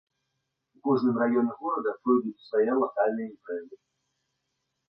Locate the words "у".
0.77-0.81